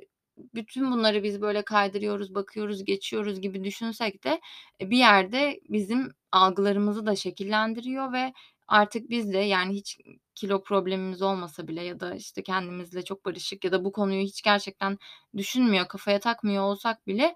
bütün 0.55 0.91
bunları 0.91 1.23
biz 1.23 1.41
böyle 1.41 1.61
kaydırıyoruz, 1.61 2.35
bakıyoruz, 2.35 2.85
geçiyoruz 2.85 3.41
gibi 3.41 3.63
düşünsek 3.63 4.23
de, 4.23 4.41
e, 4.81 4.89
bir 4.89 4.97
yerde 4.97 5.59
bizim 5.69 6.11
algılarımızı 6.31 7.05
da 7.05 7.15
şekillendiriyor 7.15 8.13
ve 8.13 8.33
artık 8.67 9.09
biz 9.09 9.33
de, 9.33 9.37
yani, 9.37 9.73
hiç 9.75 9.97
kilo 10.35 10.63
problemimiz 10.63 11.21
olmasa 11.21 11.67
bile 11.67 11.83
ya 11.83 11.99
da, 11.99 12.15
işte, 12.15 12.43
kendimizle 12.43 13.03
çok 13.05 13.25
barışık 13.25 13.65
ya 13.65 13.71
da 13.71 13.85
bu 13.85 13.91
konuyu 13.91 14.21
hiç 14.23 14.41
gerçekten 14.41 14.97
düşünmüyor, 15.37 15.87
kafaya 15.87 16.19
takmıyor 16.19 16.63
olsak 16.63 17.07
bile 17.07 17.35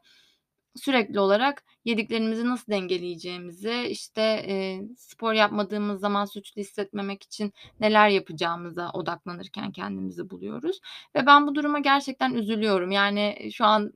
sürekli 0.76 1.20
olarak 1.20 1.64
yediklerimizi 1.86 2.50
nasıl 2.50 2.72
dengeleyeceğimizi, 2.74 3.88
işte, 3.90 4.22
eee, 4.48 4.82
spor 4.98 5.34
yapmadığımız 5.34 6.00
zaman 6.02 6.26
suçlu 6.26 6.62
hissetmemek 6.62 7.24
için 7.24 7.54
neler 7.80 8.10
yapacağımıza 8.10 8.92
odaklanırken 8.94 9.72
kendimizi 9.72 10.30
buluyoruz 10.30 10.80
ve 11.16 11.26
ben 11.26 11.48
bu 11.48 11.56
duruma 11.56 11.80
gerçekten 11.80 12.34
üzülüyorum. 12.34 12.92
Yani, 12.92 13.50
şu 13.54 13.66
an 13.66 13.94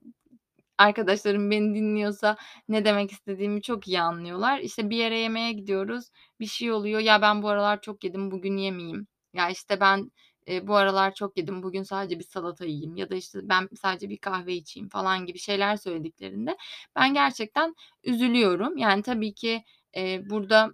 arkadaşlarım 0.77 1.51
beni 1.51 1.75
dinliyorsa 1.75 2.37
ne 2.69 2.85
demek 2.85 3.11
istediğimi 3.11 3.61
çok 3.61 3.87
iyi 3.87 4.01
anlıyorlar. 4.01 4.59
İşte, 4.59 4.89
bir 4.89 4.97
yere 4.97 5.17
yemeğe 5.19 5.51
gidiyoruz, 5.53 6.09
bir 6.39 6.45
şey 6.45 6.71
oluyor, 6.71 6.99
"Ya, 6.99 7.21
ben 7.21 7.43
bu 7.43 7.49
aralar 7.49 7.81
çok 7.81 8.03
yedim, 8.03 8.31
bugün 8.31 8.57
yemeyeyim." 8.57 9.07
Ya, 9.33 9.49
işte, 9.49 9.79
"Ben, 9.79 10.11
eee, 10.47 10.67
bu 10.67 10.75
aralar 10.75 11.13
çok 11.15 11.37
yedim, 11.37 11.63
bugün 11.63 11.83
sadece 11.83 12.19
bir 12.19 12.23
salata 12.23 12.65
yiyeyim." 12.65 12.95
ya 12.95 13.09
da, 13.09 13.15
işte, 13.15 13.39
"Ben 13.43 13.69
sadece 13.81 14.09
bir 14.09 14.17
kahve 14.17 14.53
içeyim." 14.53 14.89
falan 14.89 15.25
gibi 15.25 15.37
şeyler 15.39 15.75
söylediklerinde 15.77 16.57
ben 16.95 17.13
gerçekten 17.13 17.75
üzülüyorum. 18.03 18.77
Yani, 18.77 19.01
tabii 19.03 19.33
ki, 19.33 19.63
eee, 19.95 20.21
burada 20.29 20.73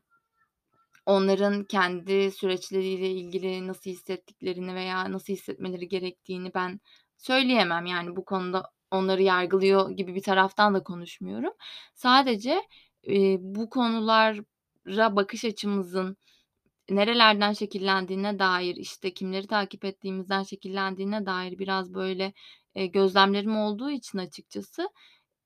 onların 1.06 1.64
kendi 1.66 2.32
süreçleriyle 2.32 3.10
ilgili 3.12 3.68
nasıl 3.68 3.90
hissettiklerini 3.92 4.76
veya 4.76 5.12
nasıl 5.12 5.34
hissetmeleri 5.34 5.88
gerektiğini 5.88 6.54
ben 6.54 6.80
söyleyemem. 7.18 7.86
Yani, 7.86 8.16
bu 8.16 8.26
konuda 8.26 8.64
onları 8.92 9.22
yargılıyor 9.24 9.92
gibi 9.92 10.16
bir 10.16 10.24
taraftan 10.24 10.74
da 10.74 10.84
konuşmuyorum. 10.84 11.54
Sadece, 11.96 12.62
eee, 13.04 13.38
bu 13.42 13.70
konulara 13.70 15.16
bakış 15.16 15.46
açımızın 15.46 16.18
nerelerden 16.90 17.54
şekillendiğine 17.54 18.40
dair, 18.40 18.76
işte, 18.76 19.14
kimleri 19.14 19.48
takip 19.48 19.86
ettiğimizden 19.86 20.44
şekillendiğine 20.44 21.26
dair 21.26 21.60
biraz, 21.60 21.94
böyle, 21.94 22.34
eee, 22.76 22.88
gözlemlerim 22.88 23.58
olduğu 23.58 23.92
için 23.92 24.18
açıkçası, 24.20 24.90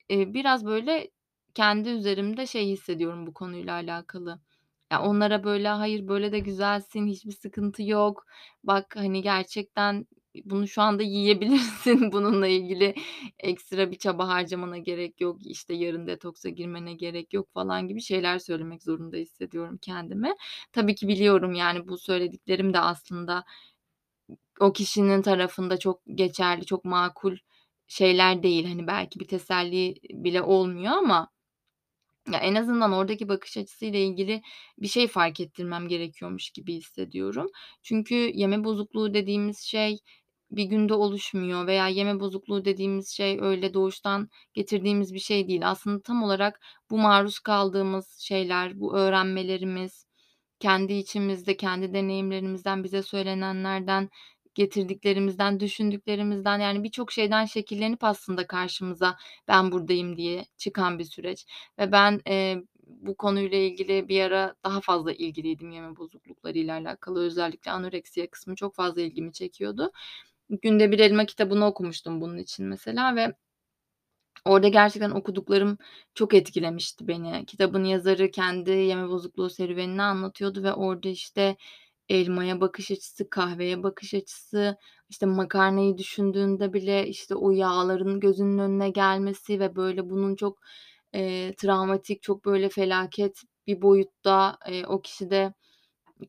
eee, 0.09 0.33
biraz, 0.33 0.65
böyle, 0.65 1.11
kendi 1.55 1.89
üzerimde 1.89 2.47
şey 2.47 2.67
hissediyorum 2.69 3.27
bu 3.27 3.33
konuyla 3.33 3.73
alakalı. 3.75 4.41
Ya, 4.91 5.01
onlara, 5.03 5.43
böyle, 5.43 5.67
"Hayır, 5.69 6.07
böyle 6.07 6.31
de 6.31 6.39
güzelsin, 6.39 7.07
hiçbir 7.07 7.31
sıkıntı 7.31 7.83
yok. 7.83 8.25
Bak, 8.63 8.95
hani, 8.97 9.21
gerçekten 9.21 10.07
bunu 10.45 10.67
şu 10.67 10.81
anda 10.81 11.03
yiyebilirsin. 11.03 12.11
Bununla 12.11 12.47
ilgili 12.47 12.95
ekstra 13.39 13.91
bir 13.91 13.95
çaba 13.97 14.27
harcamana 14.27 14.77
gerek 14.77 15.21
yok. 15.21 15.45
İşte, 15.45 15.73
yarın 15.73 16.07
detoksa 16.07 16.49
girmene 16.49 16.93
gerek 16.93 17.33
yok." 17.33 17.53
falan 17.53 17.87
gibi 17.87 18.01
şeyler 18.01 18.39
söylemek 18.39 18.83
zorunda 18.83 19.17
hissediyorum 19.17 19.77
kendimi. 19.81 20.33
Tabii 20.71 20.95
ki 20.95 21.07
biliyorum, 21.07 21.53
yani, 21.53 21.87
bu 21.87 21.97
söylediklerim 21.97 22.73
de 22.73 22.79
aslında 22.79 23.45
o 24.59 24.73
kişinin 24.73 25.21
tarafında 25.21 25.79
çok 25.79 26.01
geçerli, 26.15 26.65
çok 26.65 26.85
makul 26.85 27.37
şeyler 27.87 28.43
değil. 28.43 28.65
Hani, 28.67 28.87
belki 28.87 29.19
bir 29.19 29.27
teselli 29.27 29.95
bile 30.09 30.41
olmuyor 30.41 30.93
ama 30.93 31.29
ya, 32.31 32.39
en 32.39 32.55
azından 32.55 32.91
oradaki 32.93 33.29
bakış 33.29 33.57
açısıyla 33.57 33.99
ilgili 33.99 34.41
bir 34.77 34.87
şey 34.87 35.07
fark 35.07 35.39
ettirmem 35.39 35.87
gerekiyormuş 35.87 36.49
gibi 36.49 36.73
hissediyorum. 36.75 37.47
Çünkü 37.83 38.15
yeme 38.15 38.63
bozukluğu 38.63 39.13
dediğimiz 39.13 39.59
şey 39.59 39.99
bir 40.57 40.63
günde 40.65 40.93
oluşmuyor 40.93 41.67
veya 41.67 41.87
yeme 41.87 42.19
bozukluğu 42.19 42.65
dediğimiz 42.65 43.09
şey 43.09 43.37
öyle 43.41 43.73
doğuştan 43.73 44.29
getirdiğimiz 44.53 45.13
bir 45.13 45.19
şey 45.19 45.47
değil. 45.47 45.69
Aslında 45.71 46.01
tam 46.01 46.23
olarak 46.23 46.59
bu 46.91 46.97
maruz 46.97 47.39
kaldığımız 47.39 48.17
şeyler, 48.19 48.79
bu 48.79 48.97
öğrenmelerimiz, 48.97 50.05
kendi 50.59 50.93
içimizde, 50.93 51.57
kendi 51.57 51.93
deneyimlerimizden, 51.93 52.83
bize 52.83 53.03
söylenenlerden, 53.03 54.09
getirdiklerimizden, 54.55 55.59
düşündüklerimizden, 55.59 56.59
yani, 56.59 56.83
birçok 56.83 57.11
şeyden 57.11 57.45
şekillenip 57.45 58.03
aslında 58.03 58.47
karşımıza 58.47 59.17
"Ben 59.47 59.71
buradayım." 59.71 60.17
diye 60.17 60.45
çıkan 60.57 60.99
bir 60.99 61.03
süreç 61.05 61.45
ve 61.79 61.91
ben, 61.91 62.21
eee, 62.27 62.63
bu 62.87 63.15
konuyla 63.17 63.57
ilgili 63.57 64.07
bir 64.09 64.21
ara 64.21 64.55
daha 64.63 64.81
fazla 64.81 65.13
ilgiliydim 65.13 65.71
yeme 65.71 65.95
bozukluklarıyla 65.97 66.77
alakalı. 66.79 67.19
Özellikle 67.25 67.71
anoreksiya 67.71 68.29
kısmı 68.31 68.55
çok 68.55 68.75
fazla 68.75 69.01
ilgimi 69.01 69.33
çekiyordu. 69.33 69.91
Günde 70.49 70.91
Bir 70.91 70.99
Elma 70.99 71.25
kitabını 71.25 71.65
okumuştum 71.65 72.21
bunun 72.21 72.37
için 72.37 72.65
mesela 72.65 73.15
ve 73.15 73.35
orada 74.45 74.67
gerçekten 74.67 75.11
okuduklarım 75.11 75.77
çok 76.15 76.33
etkilemişti 76.33 77.07
beni. 77.07 77.45
Kitabın 77.45 77.83
yazarı 77.83 78.31
kendi 78.31 78.71
yeme 78.71 79.07
bozukluğu 79.09 79.49
serüvenini 79.49 80.01
anlatıyordu 80.03 80.63
ve 80.63 80.73
orada, 80.73 81.09
işte, 81.09 81.55
elmaya 82.09 82.61
bakış 82.61 82.91
açısı, 82.91 83.29
kahveye 83.29 83.83
bakış 83.83 84.13
açısı, 84.13 84.77
işte, 85.09 85.25
makarnayı 85.25 85.97
düşündüğünde 85.97 86.73
bile, 86.73 87.07
işte, 87.07 87.35
o 87.35 87.51
yağların 87.51 88.19
gözünün 88.19 88.57
önüne 88.59 88.89
gelmesi 88.89 89.59
ve, 89.59 89.75
böyle, 89.75 90.09
bunun 90.09 90.35
çok, 90.35 90.59
eee, 91.13 91.53
travmatik, 91.57 92.23
çok, 92.23 92.45
böyle, 92.45 92.69
felaket 92.69 93.41
bir 93.67 93.81
boyutta, 93.81 94.57
eee, 94.69 94.85
o 94.87 95.01
kişide 95.01 95.53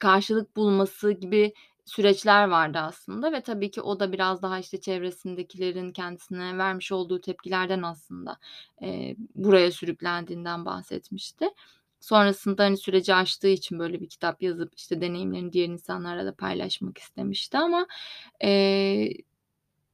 karşılık 0.01 0.57
bulması 0.57 1.13
gibi 1.13 1.55
süreçler 1.87 2.49
vardı 2.49 2.79
aslında 2.79 3.33
ve 3.33 3.41
tabii 3.43 3.71
ki 3.71 3.81
o 3.83 4.01
da 4.01 4.13
biraz 4.13 4.43
daha, 4.43 4.59
işte, 4.59 4.81
çevresindekilerin 4.81 5.93
kendisine 5.93 6.59
vermiş 6.59 6.93
olduğu 6.93 7.21
tepkilerden 7.21 7.83
aslında, 7.83 8.37
eee, 8.83 9.17
buraya 9.35 9.73
sürüklendiğinden 9.73 10.65
bahsetmişti. 10.65 11.47
Sonrasında, 12.01 12.65
hani, 12.65 12.77
süreci 12.77 13.15
aştığı 13.15 13.49
için 13.49 13.79
böyle 13.79 14.01
bir 14.01 14.09
kitap 14.09 14.43
yazıp, 14.43 14.73
işte, 14.77 15.01
deneyimlerini 15.01 15.53
diğer 15.53 15.69
insanlarla 15.69 16.27
da 16.27 16.35
paylaşmak 16.35 16.99
istemişti 16.99 17.59
ama, 17.59 17.87
eee, 18.43 19.15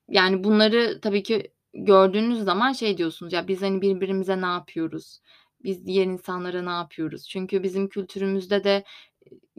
yani, 0.09 0.45
bunları 0.45 1.01
tabii 1.03 1.23
ki 1.23 1.53
gördüğünüz 1.75 2.41
zaman 2.45 2.73
şey 2.73 2.99
diyorsunuz, 2.99 3.33
"Ya, 3.33 3.49
biz, 3.49 3.63
hani, 3.63 3.83
birbirimize 3.83 4.43
ne 4.43 4.47
yapıyoruz? 4.47 5.21
Biz 5.65 5.87
diğer 5.87 6.05
insanlara 6.07 6.63
ne 6.63 6.71
yapıyoruz?" 6.71 7.29
Çünkü 7.29 7.63
bizim 7.63 7.89
kültürümüzde 7.89 8.65
de, 8.65 8.85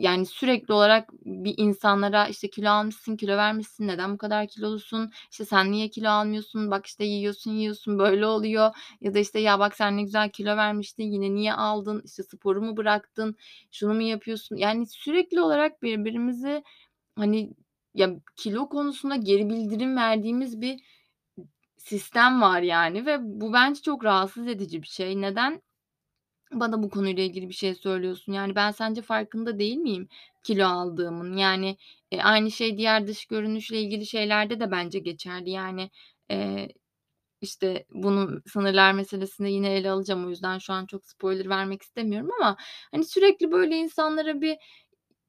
yani, 0.01 0.25
sürekli 0.25 0.73
olarak 0.73 1.09
bir 1.25 1.53
insanlara, 1.57 2.27
işte, 2.27 2.49
"Kilo 2.49 2.69
almışsın, 2.69 3.15
kilo 3.17 3.37
vermişsin, 3.37 3.87
neden 3.87 4.13
bu 4.13 4.17
kadar 4.17 4.47
kilolusun, 4.47 5.11
işte, 5.31 5.45
sen 5.45 5.71
niye 5.71 5.89
kilo 5.89 6.09
almıyorsun, 6.09 6.71
bak, 6.71 6.85
işte, 6.85 7.03
yiyorsun, 7.05 7.51
yiyorsun, 7.51 7.99
böyle 7.99 8.25
oluyor." 8.25 8.71
ya 9.01 9.13
da, 9.13 9.19
işte, 9.19 9.39
"Ya, 9.39 9.59
bak 9.59 9.75
sen 9.75 9.97
ne 9.97 10.03
güzel 10.03 10.29
kilo 10.29 10.57
vermiştin, 10.57 11.03
yine 11.11 11.35
niye 11.35 11.53
aldın, 11.53 12.01
işte, 12.05 12.23
sporu 12.23 12.61
mu 12.61 12.77
bıraktın, 12.77 13.35
şunu 13.71 13.93
mu 13.93 14.01
yapıyorsun?" 14.01 14.55
Yani, 14.57 14.85
sürekli 14.87 15.41
olarak 15.41 15.83
birbirimizi, 15.83 16.63
hani, 17.17 17.51
ya, 17.95 18.09
kilo 18.37 18.69
konusunda 18.69 19.15
geri 19.15 19.49
bildirim 19.49 19.97
verdiğimiz 19.97 20.61
bir 20.61 20.79
sistem 21.77 22.41
var, 22.41 22.61
yani, 22.61 23.05
ve 23.05 23.17
bu 23.21 23.53
bence 23.53 23.81
çok 23.81 24.05
rahatsız 24.05 24.47
edici 24.47 24.83
bir 24.83 24.87
şey. 24.87 25.21
Neden 25.21 25.61
bana 26.53 26.83
bu 26.83 26.89
konuyla 26.89 27.23
ilgili 27.23 27.49
bir 27.49 27.53
şey 27.53 27.75
söylüyorsun? 27.75 28.33
Yani, 28.33 28.55
ben 28.55 28.71
sence 28.71 29.01
farkında 29.01 29.59
değil 29.59 29.77
miyim 29.77 30.07
kilo 30.43 30.65
aldığımın? 30.67 31.37
Yani, 31.37 31.77
eee, 32.11 32.21
aynı 32.21 32.51
şey 32.51 32.77
diğer 32.77 33.07
dış 33.07 33.25
görünüşle 33.25 33.81
ilgili 33.81 34.05
şeylerde 34.05 34.59
de 34.59 34.71
bence 34.71 34.99
geçerli. 34.99 35.49
Yani, 35.49 35.89
eee, 36.29 36.69
işte, 37.41 37.85
bunu 37.93 38.41
sınırlar 38.47 38.93
meselesinde 38.93 39.49
yine 39.49 39.73
ele 39.75 39.91
alacağım. 39.91 40.25
O 40.27 40.29
yüzden 40.29 40.57
şu 40.57 40.73
an 40.73 40.85
çok 40.85 41.05
spoiler 41.05 41.49
vermek 41.49 41.81
istemiyorum 41.81 42.29
ama, 42.41 42.57
hani, 42.91 43.05
sürekli 43.05 43.51
böyle 43.51 43.77
insanlara 43.77 44.41
bir, 44.41 44.57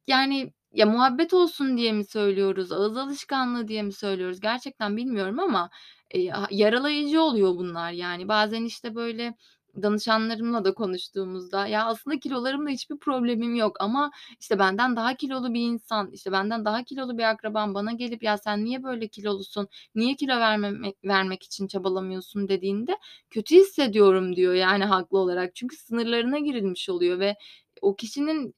yani, 0.08 0.52
ya, 0.72 0.86
muhabbet 0.86 1.34
olsun 1.34 1.76
diye 1.78 1.92
mi 1.92 2.04
söylüyoruz, 2.06 2.72
ağız 2.72 2.96
alışkanlığı 2.96 3.68
diye 3.68 3.82
mi 3.82 3.92
söylüyoruz 3.92 4.40
gerçekten 4.40 4.96
bilmiyorum 4.96 5.40
ama, 5.40 5.70
eee, 6.14 6.32
yaralayıcı 6.50 7.22
oluyor 7.22 7.50
bunlar, 7.56 7.92
yani. 7.92 8.28
Bazen, 8.28 8.64
işte, 8.64 8.94
böyle 8.94 9.34
danışanlarımla 9.82 10.64
da 10.64 10.74
konuştuğumuzda, 10.74 11.66
"Ya, 11.66 11.84
aslında 11.86 12.18
kilolarımla 12.18 12.70
hiçbir 12.70 12.96
problemim 12.98 13.54
yok 13.54 13.76
ama, 13.80 14.10
işte, 14.40 14.58
benden 14.58 14.96
daha 14.96 15.14
kilolu 15.16 15.54
bir 15.54 15.60
insan, 15.60 16.10
işte, 16.12 16.32
benden 16.32 16.64
daha 16.64 16.82
kilolu 16.84 17.18
bir 17.18 17.22
akrabam 17.30 17.74
bana 17.74 17.92
gelip, 17.92 18.22
'Ya, 18.22 18.38
sen 18.38 18.64
niye 18.64 18.82
böyle 18.82 19.08
kilolusun, 19.08 19.68
niye 19.94 20.14
kilo 20.16 20.32
vermemek 20.40 20.96
vermek 21.04 21.42
için 21.42 21.66
çabalamıyorsun?' 21.66 22.48
dediğinde 22.48 22.96
kötü 23.30 23.56
hissediyorum." 23.56 24.36
diyor, 24.36 24.54
yani, 24.54 24.84
haklı 24.84 25.18
olarak. 25.18 25.54
Çünkü 25.54 25.76
sınırlarına 25.76 26.38
girilmiş 26.38 26.88
oluyor 26.88 27.18
ve 27.18 27.36
o 27.82 27.96
kişinin 27.96 28.54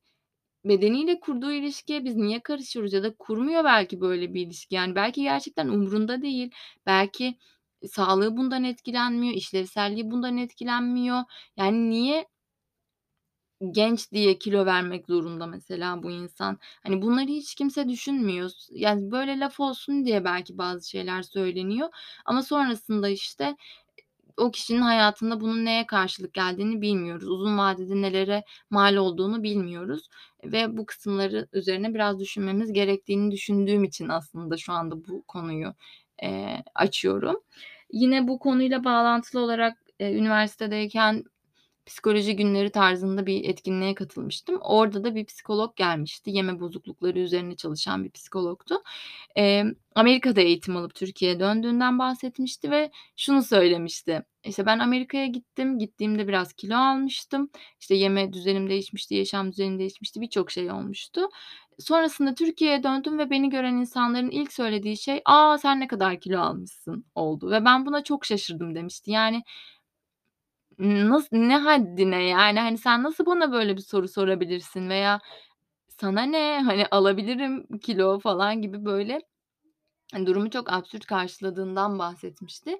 bedeniyle 0.66 1.20
kurduğu 1.20 1.52
ilişkiye 1.52 2.04
biz 2.04 2.16
niye 2.16 2.40
karışıyoruz 2.40 2.92
ya 2.92 3.02
da 3.02 3.14
kurmuyor 3.16 3.64
belki 3.64 4.00
böyle 4.02 4.34
bir 4.34 4.42
ilişki. 4.46 4.74
Yani, 4.74 4.94
belki 4.96 5.22
gerçekten 5.22 5.68
umrunda 5.68 6.22
değil, 6.22 6.50
belki 6.86 7.38
sağlığı 7.88 8.36
bundan 8.36 8.64
etkilenmiyor, 8.64 9.34
işlevselliği 9.34 10.10
bundan 10.10 10.36
etkilenmiyor. 10.38 11.18
Yani, 11.56 11.90
niye 11.90 12.26
genç 13.72 14.12
diye 14.12 14.38
kilo 14.38 14.66
vermek 14.66 15.06
zorunda 15.06 15.46
mesela 15.46 16.02
bu 16.02 16.10
insan? 16.10 16.58
Hani, 16.82 17.02
bunları 17.02 17.26
hiç 17.26 17.54
kimse 17.54 17.88
düşünmüyor. 17.88 18.50
Yani, 18.70 19.10
böyle 19.10 19.38
laf 19.40 19.60
olsun 19.60 20.04
diye 20.04 20.24
belki 20.24 20.58
bazı 20.58 20.90
şeyler 20.90 21.22
söyleniyor 21.22 21.88
ama 22.24 22.42
sonrasında, 22.42 23.08
işte, 23.08 23.56
o 24.38 24.50
kişinin 24.50 24.80
hayatında 24.82 25.40
bunun 25.40 25.64
neye 25.64 25.86
karşılık 25.86 26.34
geldiğini 26.34 26.80
bilmiyoruz. 26.82 27.28
Uzun 27.28 27.58
vadede 27.58 28.02
nelere 28.02 28.44
mal 28.70 28.96
olduğunu 28.96 29.42
bilmiyoruz 29.42 30.08
ve 30.44 30.76
bu 30.76 30.86
kısımları 30.86 31.48
üzerine 31.52 31.94
biraz 31.94 32.20
düşünmemiz 32.20 32.72
gerektiğini 32.72 33.30
düşündüğüm 33.32 33.84
için 33.84 34.08
aslında 34.08 34.56
şu 34.56 34.72
anda 34.72 35.06
bu 35.08 35.24
konuyu, 35.28 35.74
eee, 36.22 36.64
açıyorum. 36.74 37.40
Yine 37.92 38.28
bu 38.28 38.38
konuyla 38.38 38.84
bağlantılı 38.84 39.40
olarak, 39.40 39.78
eee, 40.00 40.14
üniversitedeyken 40.14 41.24
psikoloji 41.86 42.36
günleri 42.36 42.70
tarzında 42.70 43.26
bir 43.26 43.44
etkinliğe 43.44 43.94
katılmıştım. 43.94 44.58
Orada 44.60 45.04
da 45.04 45.14
bir 45.14 45.24
psikolog 45.26 45.76
gelmişti. 45.76 46.30
Yeme 46.30 46.60
bozuklukları 46.60 47.18
üzerine 47.18 47.56
çalışan 47.56 48.04
bir 48.04 48.10
psikologdu. 48.10 48.82
Emm, 49.36 49.72
Amerika'da 49.94 50.40
eğitim 50.40 50.76
alıp 50.76 50.94
Türkiye'ye 50.94 51.40
döndüğünden 51.40 51.98
bahsetmişti 51.98 52.70
ve 52.70 52.90
şunu 53.16 53.42
söylemişti: 53.42 54.22
İşte, 54.44 54.66
"Ben 54.66 54.78
Amerika'ya 54.78 55.26
gittim, 55.26 55.78
gittiğimde 55.78 56.28
biraz 56.28 56.52
kilo 56.52 56.76
almıştım. 56.76 57.50
İşte, 57.80 57.94
yeme 57.94 58.32
düzenim 58.32 58.70
değişmişti, 58.70 59.14
yaşam 59.14 59.52
düzenim 59.52 59.78
değişmişti, 59.78 60.20
birçok 60.20 60.50
şey 60.50 60.70
olmuştu. 60.70 61.20
Sonrasında 61.78 62.34
Türkiye'ye 62.34 62.82
döndüm 62.82 63.18
ve 63.18 63.30
beni 63.30 63.50
gören 63.50 63.74
insanların 63.74 64.30
ilk 64.30 64.52
söylediği 64.52 64.96
şey, 64.96 65.22
'A, 65.24 65.58
sen 65.58 65.80
ne 65.80 65.88
kadar 65.88 66.20
kilo 66.20 66.40
almışsın.' 66.40 67.04
oldu 67.14 67.50
ve 67.50 67.64
ben 67.64 67.86
buna 67.86 68.04
çok 68.04 68.24
şaşırdım." 68.26 68.74
demişti. 68.74 69.10
Yani 69.10 69.42
Nas 70.78 71.28
ne 71.32 71.56
haddine 71.58 72.22
yani, 72.28 72.60
hani, 72.60 72.78
sen 72.78 73.02
nasıl 73.02 73.26
bana 73.26 73.52
böyle 73.52 73.76
bir 73.76 73.80
soru 73.82 74.08
sorabilirsin 74.08 74.88
veya 74.88 75.20
sana 75.88 76.22
ne, 76.22 76.62
hani, 76.64 76.86
alabilirim 76.90 77.66
kilo 77.82 78.18
falan 78.20 78.62
gibi 78.62 78.84
böyle, 78.84 79.20
hani, 80.12 80.26
durumu 80.26 80.50
çok 80.50 80.72
absürt 80.72 81.06
karşıladığından 81.06 81.98
bahsetmişti 81.98 82.78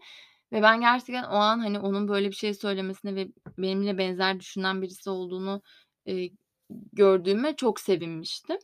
ve 0.52 0.62
ben 0.62 0.80
gerçekten 0.82 1.24
o 1.24 1.34
an, 1.36 1.60
hani, 1.60 1.78
onun 1.80 2.08
böyle 2.08 2.28
bir 2.30 2.34
şey 2.36 2.54
söylemesine 2.54 3.16
ve 3.16 3.28
benimle 3.58 3.98
benzer 3.98 4.40
düşünen 4.40 4.82
birisi 4.82 5.10
olduğunu, 5.10 5.62
eee, 6.06 6.30
gördüğüme 6.92 7.56
çok 7.56 7.80
sevinmiştim. 7.80 8.58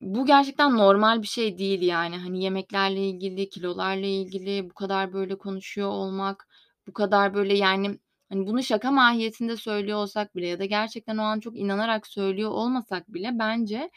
Bu 0.00 0.26
gerçekten 0.26 0.78
normal 0.78 1.22
bir 1.22 1.26
şey 1.28 1.58
değil, 1.58 1.82
yani. 1.82 2.16
Hani, 2.18 2.44
yemeklerle 2.44 3.08
ilgili, 3.08 3.48
kilolarla 3.50 4.06
ilgili 4.06 4.70
bu 4.70 4.74
kadar 4.74 5.12
böyle 5.12 5.38
konuşuyor 5.38 5.88
olmak, 5.90 6.48
bu 6.88 6.92
kadar 6.92 7.34
böyle, 7.34 7.54
yani, 7.58 7.98
hani, 8.28 8.46
bunu 8.46 8.62
şaka 8.62 8.90
mahiyetinde 8.90 9.56
söylüyor 9.56 9.98
olsak 9.98 10.36
bile 10.36 10.46
ya 10.48 10.58
da 10.58 10.64
gerçekten 10.64 11.18
o 11.18 11.22
an 11.22 11.40
çok 11.40 11.58
inanarak 11.58 12.06
söylüyor 12.06 12.50
olmasak 12.50 13.14
bile 13.14 13.30
bence 13.38 13.90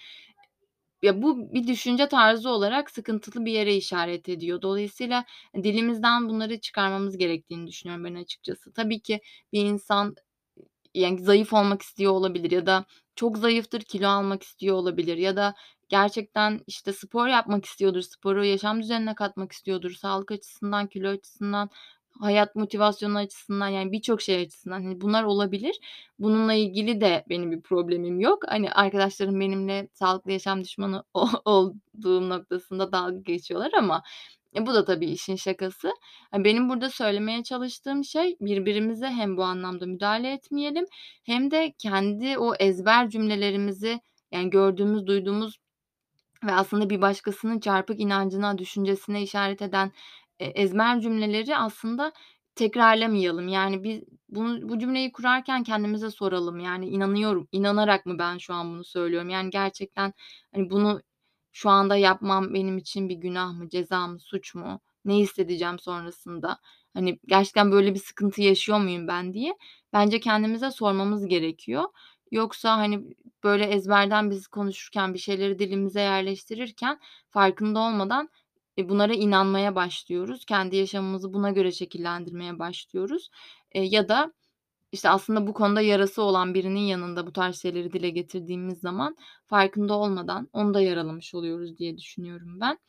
ya, 1.03 1.21
bu 1.21 1.53
bir 1.53 1.67
düşünce 1.67 2.07
tarzı 2.07 2.49
olarak 2.49 2.91
sıkıntılı 2.91 3.45
bir 3.45 3.51
yere 3.51 3.75
işaret 3.75 4.29
ediyor. 4.29 4.61
Dolayısıyla 4.61 5.25
dilimizden 5.63 6.29
bunları 6.29 6.59
çıkarmamız 6.59 7.17
gerektiğini 7.17 7.67
düşünüyorum 7.67 8.05
ben 8.05 8.15
açıkçası. 8.15 8.73
Tabii 8.73 8.99
ki 9.01 9.21
bir 9.53 9.65
insan, 9.65 10.15
yani, 10.95 11.21
zayıf 11.23 11.53
olmak 11.53 11.81
istiyor 11.81 12.13
olabilir 12.13 12.51
ya 12.51 12.65
da 12.65 12.85
çok 13.15 13.37
zayıftır, 13.37 13.81
kilo 13.81 14.07
almak 14.09 14.43
istiyor 14.43 14.75
olabilir 14.75 15.17
ya 15.17 15.35
da 15.35 15.55
gerçekten, 15.89 16.61
işte, 16.67 16.93
spor 16.93 17.27
yapmak 17.27 17.65
istiyordur, 17.65 18.01
sporu 18.01 18.45
yaşam 18.45 18.81
düzenine 18.83 19.15
katmak 19.15 19.51
istiyordur, 19.51 19.91
sağlık 19.91 20.31
açısından, 20.31 20.87
kilo 20.87 21.09
açısından, 21.09 21.69
hayat 22.21 22.55
motivasyonu 22.55 23.17
açısından, 23.17 23.67
yani, 23.67 23.91
birçok 23.91 24.21
şey 24.21 24.41
açısından, 24.41 24.83
hani, 24.83 25.01
bunlar 25.01 25.23
olabilir. 25.23 25.79
Bununla 26.19 26.53
ilgili 26.53 27.01
de 27.01 27.25
benim 27.29 27.51
bir 27.51 27.61
problemim 27.61 28.19
yok. 28.19 28.43
Hani, 28.47 28.71
arkadaşlarım 28.71 29.39
benimle 29.39 29.87
sağlıklı 29.93 30.31
yaşam 30.31 30.63
düşmanı 30.63 31.03
olduğum 31.45 32.29
noktasında 32.29 32.91
dalga 32.91 33.19
geçiyorlar 33.19 33.71
ama, 33.77 34.03
e, 34.55 34.65
bu 34.65 34.73
da 34.73 34.85
tabii 34.85 35.05
işin 35.11 35.35
şakası. 35.35 35.91
Hani, 36.31 36.43
benim 36.45 36.69
burada 36.69 36.89
söylemeye 36.89 37.43
çalıştığım 37.43 38.03
şey 38.03 38.37
birbirimize 38.41 39.07
hem 39.07 39.37
bu 39.37 39.43
anlamda 39.43 39.85
müdahale 39.85 40.33
etmeyelim 40.33 40.85
hem 41.23 41.51
de 41.51 41.73
kendi 41.77 42.37
o 42.37 42.55
ezber 42.55 43.09
cümlelerimizi, 43.09 43.99
yani, 44.31 44.49
gördüğümüz, 44.49 45.07
duyduğumuz 45.07 45.57
ve 46.43 46.51
aslında 46.53 46.89
bir 46.89 47.01
başkasının 47.01 47.59
çarpık 47.59 47.99
inancına, 47.99 48.57
düşüncesine 48.57 49.21
işaret 49.23 49.61
eden, 49.61 49.91
eee, 50.41 50.47
ezber 50.55 51.01
cümleleri 51.01 51.57
aslında 51.57 52.13
tekrarlamayalım. 52.55 53.47
Yani, 53.49 53.83
biz 53.83 54.03
bunu 54.29 54.69
bu 54.69 54.79
cümleyi 54.79 55.11
kurarken 55.11 55.63
kendimize 55.63 56.11
soralım. 56.11 56.59
Yani, 56.59 56.87
inanıyorum, 56.89 57.47
inanarak 57.51 58.05
mı 58.05 58.19
ben 58.19 58.37
şu 58.37 58.53
an 58.53 58.73
bunu 58.73 58.83
söylüyorum? 58.83 59.29
Yani, 59.29 59.49
gerçekten, 59.49 60.13
hani, 60.55 60.69
bunu 60.71 61.01
şu 61.53 61.69
anda 61.69 61.95
yapmam 61.97 62.53
benim 62.53 62.77
için 62.77 63.09
bir 63.09 63.15
günah 63.15 63.53
mı, 63.53 63.69
ceza 63.69 64.07
mı, 64.07 64.19
suç 64.19 64.55
mu? 64.55 64.81
Ne 65.05 65.15
hissedeceğim 65.17 65.79
sonrasında? 65.79 66.59
Hani, 66.93 67.19
gerçekten 67.27 67.71
böyle 67.71 67.93
bir 67.93 67.99
sıkıntı 67.99 68.41
yaşıyor 68.41 68.79
muyum 68.79 69.07
ben 69.07 69.33
diye 69.33 69.53
bence 69.93 70.19
kendimize 70.19 70.71
sormamız 70.71 71.27
gerekiyor. 71.27 71.83
Yoksa, 72.31 72.77
hani, 72.77 73.15
böyle 73.43 73.65
ezberden 73.65 74.29
biz 74.31 74.47
konuşurken, 74.47 75.13
bir 75.13 75.19
şeyleri 75.19 75.59
dilimize 75.59 76.01
yerleştirirken 76.01 76.99
farkında 77.29 77.79
olmadan, 77.79 78.29
e, 78.77 78.89
bunlara 78.89 79.13
inanmaya 79.13 79.75
başlıyoruz. 79.75 80.45
Kendi 80.45 80.75
yaşamımızı 80.75 81.33
buna 81.33 81.51
göre 81.51 81.71
şekillendirmeye 81.71 82.59
başlıyoruz. 82.59 83.29
Eee, 83.75 83.83
ya 83.83 84.09
da, 84.09 84.33
işte, 84.91 85.09
aslında 85.09 85.47
bu 85.47 85.53
konuda 85.53 85.81
yarası 85.81 86.21
olan 86.23 86.53
birinin 86.53 86.79
yanında 86.81 87.27
bu 87.27 87.33
tarz 87.33 87.61
şeyleri 87.61 87.93
dile 87.93 88.09
getirdiğimiz 88.09 88.79
zaman 88.79 89.17
farkında 89.47 89.93
olmadan 89.93 90.49
onu 90.53 90.73
da 90.73 90.81
yaralamış 90.81 91.33
oluyoruz 91.35 91.77
diye 91.77 91.97
düşünüyorum 91.97 92.59
ben. 92.61 92.79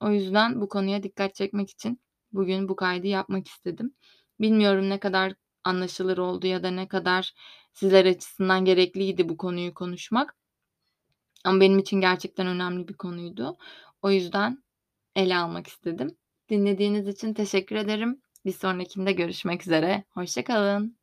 O 0.00 0.10
yüzden 0.10 0.60
bu 0.60 0.68
konuya 0.68 1.02
dikkat 1.02 1.34
çekmek 1.34 1.70
için 1.70 2.00
bugün 2.32 2.68
bu 2.68 2.76
kaydı 2.76 3.06
yapmak 3.06 3.48
istedim. 3.48 3.94
Bilmiyorum 4.40 4.90
ne 4.90 5.00
kadar 5.00 5.32
anlaşılır 5.64 6.18
oldu 6.18 6.46
ya 6.46 6.62
da 6.62 6.70
ne 6.70 6.88
kadar 6.88 7.34
sizler 7.72 8.06
açısından 8.06 8.64
gerekliydi 8.64 9.28
bu 9.28 9.36
konuyu 9.36 9.74
konuşmak. 9.74 10.36
Ama 11.44 11.60
benim 11.60 11.78
için 11.78 12.00
gerçekten 12.00 12.46
önemli 12.46 12.88
bir 12.88 12.94
konuydu. 12.94 13.56
O 14.02 14.10
yüzden 14.10 14.64
ele 15.16 15.36
almak 15.36 15.66
istedim. 15.66 16.16
Dinlediğiniz 16.50 17.08
için 17.08 17.34
teşekkür 17.34 17.76
ederim. 17.76 18.20
Bir 18.44 18.52
sonrakinde 18.52 19.12
görüşmek 19.12 19.62
üzere. 19.62 20.04
Hoşçakalın. 20.10 20.96